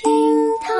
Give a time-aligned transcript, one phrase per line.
[0.00, 0.10] 厅
[0.62, 0.74] 堂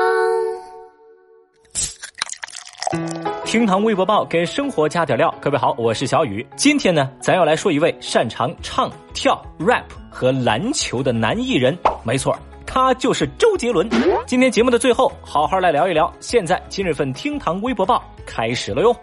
[3.45, 6.43] 厅堂微博报给生活加点料，各位好，我是小雨。
[6.55, 13.87] 今天呢，咱要来说一位擅长唱、跳、rap 和篮球的男艺人，没错，他就是周杰伦。
[14.25, 16.11] 今天节目的最后，好好来聊一聊。
[16.19, 18.95] 现在今日份厅堂微博报开始了哟。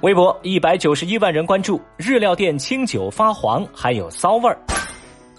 [0.00, 4.58] 微博一百九十一万人关注，日料店清酒发黄，还有骚味儿。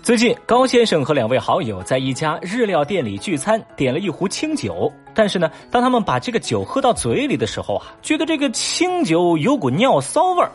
[0.06, 4.94] 最近，高先生和两位好友在一家日料店里聚餐，点了一壶清酒。
[5.16, 10.52] 但是呢，当他们把这个酒喝到嘴里的时候啊，觉得这个清酒有股尿骚味儿。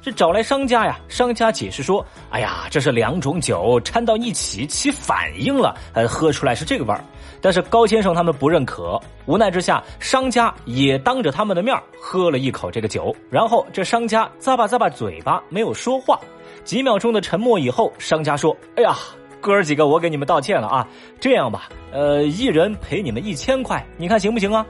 [0.00, 2.02] 这找来商家呀，商家解释说
[2.32, 7.04] ：“哎呀，这是两种酒掺到一起起反应了，呃，喝出来是这个味儿。”
[7.42, 16.18] 但是高先生他们不认可，无奈之下，商家也当着他们的面喝了一口这个酒，然后这商家咂巴咂巴嘴巴，没有说话。
[16.64, 18.96] 几秒钟的沉默以后，商家说：“哎呀，
[19.40, 20.88] 哥儿几个，我给你们道歉了啊！
[21.20, 24.64] 这样吧，呃，一人赔你们一千块，你看行不行啊？”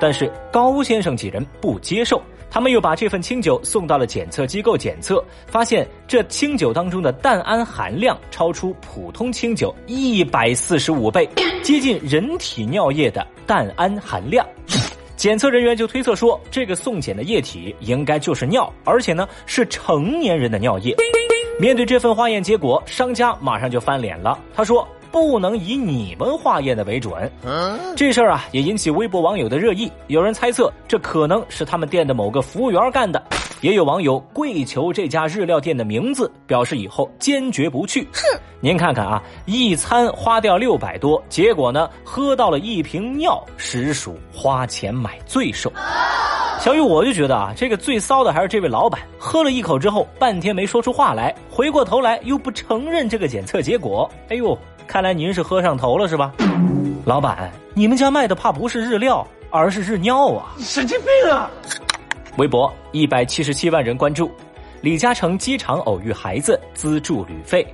[0.00, 11.28] 但是高先生几人不接受，他们又把这份清酒送到了检测机构检测，发现这清酒当中的氮胺含量超出普通清酒一百四十五倍，
[11.62, 14.46] 接近人体尿液的氮胺含量。
[15.16, 20.94] 检测人员就推测说，这个送检的液体应该就是尿，而且呢是成年人的尿液。
[21.60, 24.38] 面对这份化验结果，商家马上就翻脸了。
[24.54, 27.12] 他说：“不能以你们化验的为准。”
[27.96, 29.90] 这事儿啊，也引起微博网友的热议。
[30.06, 33.20] 有人猜测，这可能是他们店的某个服务员干的；
[33.60, 38.06] 也有网友跪求这家日料店的名字，表示以后坚决不去。
[38.12, 45.72] 哼，您看看啊，一餐花掉六百多，结果呢，喝到了一瓶尿，实属花钱买罪受。
[46.60, 54.10] 小雨，我就觉得啊，这个最骚的还是这位老板，喝了一口之后，半天没说出话来，回过头来又不承认这个检测结果。
[54.28, 56.32] 哎呦，看来您是喝上头了是吧？
[57.04, 60.52] 老板，你们家卖的怕不是日料，而是日尿啊！
[60.58, 61.48] 神经病啊！
[62.38, 64.30] 微博一百七十七万人关注，
[64.80, 67.66] 李嘉诚机场偶遇孩子资助旅费。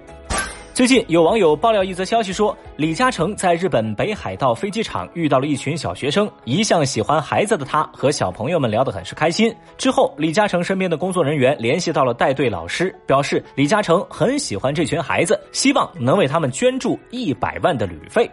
[0.74, 6.28] 最近有网友爆料一则消息说，李嘉诚在日本北海道飞机场遇到了一群小学生。
[6.44, 9.54] 一向喜欢孩子的他和小朋友们聊得很是开心。
[9.78, 18.28] 之后，李嘉诚身边的工作人员联系到了带队老师，表示李嘉诚很喜欢这群孩子，希望能为他们捐助一百万的旅费。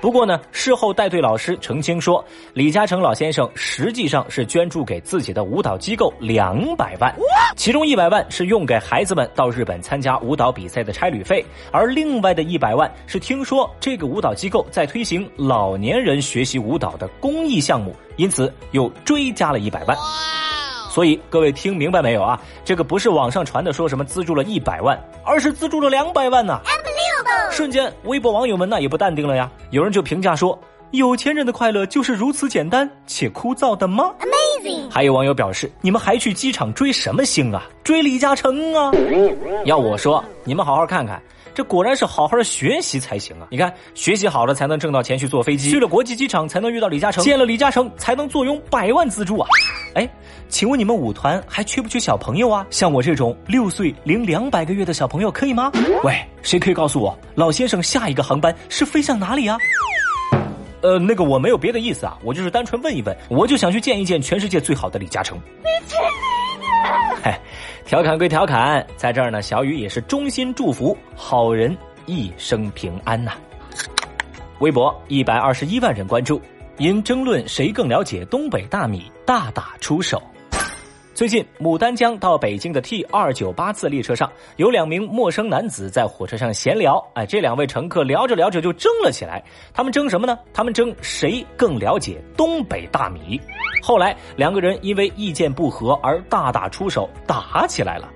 [0.00, 7.14] 不过呢，事后带队老师澄清说，李嘉诚老先生实际上是捐助给自己的舞蹈机构两百万，
[7.54, 11.84] 其中一百万是用给孩子们到日本参加舞蹈比赛的差旅费，而。
[11.94, 19.94] 另外的一百万是听说这个舞蹈机构在推行老年人学习舞蹈的公益项目，因此又追加了一百万。
[20.88, 22.40] 所以各位听明白没有啊？
[22.64, 26.58] 这个不是网上传的说什么资助了一百万，而是资助了两百万呢！
[27.52, 29.52] 瞬间，微博网友们那也不淡定了呀。
[29.68, 30.58] 有人就评价说
[30.92, 34.14] ：“有钱人的快乐就是如此简单且枯燥的吗？”
[34.64, 34.88] Amazing。
[34.90, 37.62] 还有网友表示：“你们还去机场追什么星啊？
[37.82, 38.90] 追李嘉诚啊？”
[39.66, 41.22] 要我说，你们好好看看。
[41.54, 43.46] 这果然是好好的学习才行啊！
[43.50, 49.48] 你看，学习好了才能挣到钱去坐飞机，去了国际机场才能遇到李嘉诚，见了李嘉诚才能坐拥百万资助啊！
[49.94, 50.08] 哎，
[50.48, 52.66] 请问你们舞团还缺不缺小朋友啊？
[52.70, 55.70] 像我这种六岁零两百个月的小朋友可以吗？
[56.02, 59.56] 喂，谁可以告诉我，老先生下一个航班是飞向哪里啊？
[60.80, 65.38] 呃，那个我没有别的意思啊，我就是单纯问一问，我就想去见一见全世界最好的李嘉诚。
[65.38, 65.96] 你去
[66.60, 67.40] 你的！
[67.84, 73.32] 调侃归调侃，在这儿呢，小雨也是衷心祝福好人一生平安呐。
[74.60, 76.40] 微博一百二十一万人关注，
[76.78, 80.20] 因争论谁更了解东北大米，大打出手。
[81.14, 87.00] 最近，牡丹江到北京的 T 二九八次列车上，有两名陌生男子在火车上闲聊。
[87.14, 89.40] 哎，这两位乘客聊着聊着就争了起来。
[89.72, 90.36] 他们争什么呢？
[90.52, 93.40] 他们争谁更了解东北大米。
[93.80, 98.08] 后来，两个人因为意见不合而大打出手，打起来了。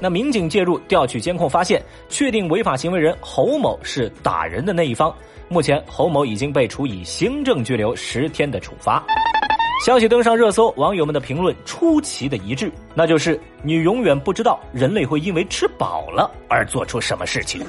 [0.00, 5.12] 那民警介入调取监控，发现确定违法行为人侯某是打人的那一方。
[5.48, 9.04] 目前，侯某已经被处以行政拘留十天的处罚。
[9.80, 17.64] 消息登上热搜，网友们的评论出奇的一致，那就是你永远不知道人类会因为吃饱了而做出什么事情。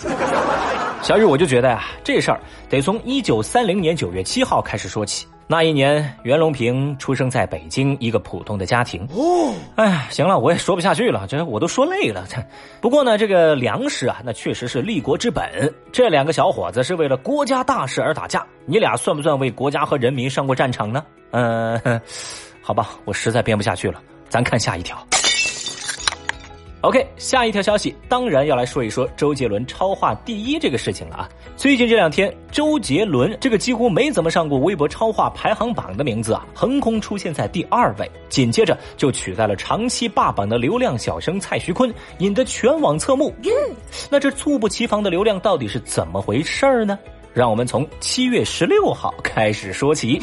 [1.03, 5.27] 小雨，我就觉得呀，这事儿得从一九三零年九月七号开始说起。
[5.51, 9.01] 那一年，袁隆平出生在北京一个普通的家庭。
[9.11, 12.23] 哦，哎，行了，我也说不下去了，这我都说累了。
[12.29, 12.37] 这
[12.79, 15.73] 不过呢，这个粮食啊，那确实是立国之本。
[15.91, 21.03] 这两个小伙子是为了国家大事而打架，你俩算不算为国家和人民上过战场呢？
[21.31, 21.99] 嗯，
[22.61, 23.99] 好吧，我实在编不下去了，
[24.29, 25.03] 咱看下一条。
[26.81, 31.29] OK，下一条消息当然要来说一说周杰伦超话第一这个事情了啊！
[31.57, 43.35] 最近这两天，周杰伦这个几乎没怎么上过微博超话排行榜的名字啊，横空出现在第二位，紧接着就取代了长期霸榜的流量小生蔡徐坤，引得全网侧目。
[44.09, 46.97] 那这猝不及防的流量到底是怎么回事儿呢？
[47.39, 50.19] 让我们从七月十六号 开始说起。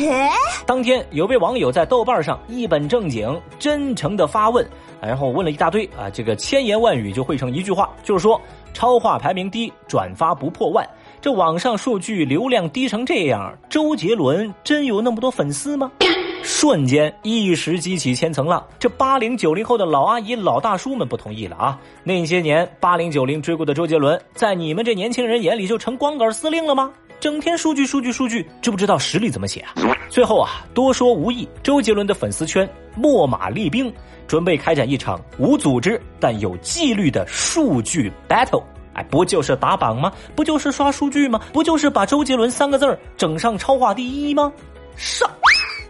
[0.67, 4.69] 当天，有位网友在豆瓣上一本正经、真诚的发问。
[5.01, 8.39] 然后问了一大堆啊，这个千言万语就汇成一句话，就是说
[8.75, 10.87] 超话排名低，转发不破万，
[11.23, 15.91] 这网上数据流量低成这样，周杰伦真有那么多粉丝吗？
[16.45, 21.79] 瞬间一时激起千层浪，这八零九零后的老阿姨、老大叔们不同意了啊！
[22.05, 26.93] 那些年八零九零追过的周杰伦，在你们这年轻人眼里就成光杆司令了吗？
[27.21, 29.73] 整天数据数据数据，知不知道实力怎么写啊？
[30.09, 32.69] 最后啊，多说无益，周杰伦的粉丝圈
[33.01, 33.93] 秣马厉兵。
[34.29, 40.13] 准备开展一场无组织但有纪律的数据 battle，哎，不就是打榜吗？
[40.35, 41.41] 不就是刷数据吗？
[41.53, 44.53] 不就是把周杰伦三个字整上超话第一吗？
[44.97, 45.31] 上！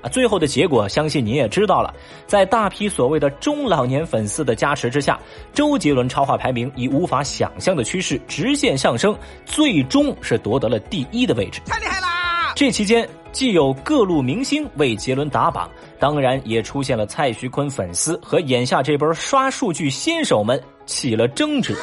[0.06, 1.92] 啊，最后的结果相信你也知道了，
[2.28, 5.18] 在大批所谓的中老年粉丝的加持之下，
[5.52, 11.60] 周杰伦超话排名以无法想象的趋势直线上升，最终是夺得了第一的位置。
[11.66, 12.52] 太厉害啦！
[12.54, 13.08] 这期间。
[13.32, 21.76] 既有各路明星为杰伦打榜，当然也出现了蔡徐坤粉丝和眼下这波刷数据新手们起了争执。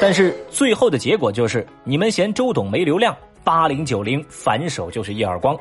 [0.00, 5.56] 但是最后的结果就是，你们嫌周董没流量，八零九零反手就是一耳光。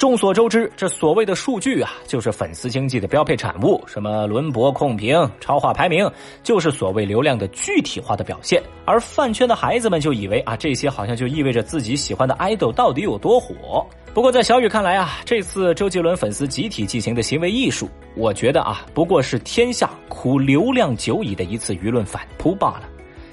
[0.00, 6.10] 众所周知，这所谓的数据啊，就是粉丝经济的标配产物，什么轮播、控评、超话排名，
[6.42, 8.62] 就是所谓流量的具体化的表现。
[8.86, 13.86] 而饭圈的孩子们就以为啊，这些好像就意味着自己喜欢的爱豆到底有多火。
[14.14, 17.86] 不过，在小雨看来啊，这次周杰伦粉丝集体进行的行为艺术，
[18.16, 22.88] 我觉得啊，不过是天下苦流量久矣的一次舆论反扑罢了。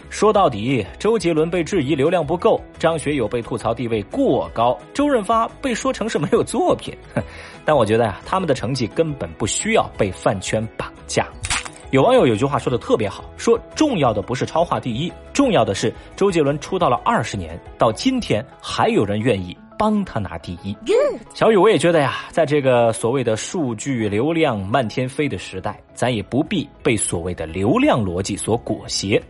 [0.09, 6.95] 说到底，周杰伦被质疑流量不够，张学友被吐槽地位过高，周润发被说成是没有作品。
[7.65, 11.27] 但我觉得啊，他们的成绩根本不需要被饭圈绑架。
[11.91, 19.57] 有网友有句话说的特别好，说重要的不是超话第一，重要的是周杰伦出道了二十年，到今天还有人愿意。
[19.79, 20.75] 帮他拿第一，
[21.35, 29.21] 小雨，我也觉得呀，在这个所谓的数据流量漫天飞的时代，咱也不必被所谓的流量逻辑所裹挟。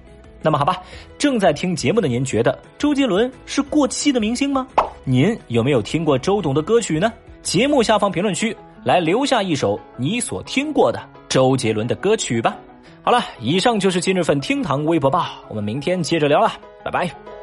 [0.47, 0.81] 那么好吧，
[1.17, 4.65] 正在听节目的您觉得周杰伦是过气的明星吗？
[5.03, 7.11] 您有没有听过周董的歌曲呢？
[7.41, 8.55] 节目下方评论区
[8.85, 12.55] 来留下一首你所听过的周杰伦的歌曲吧。
[13.03, 17.36] 好了，以上就是今日份厅堂微博报，我们明天接着聊了，拜拜。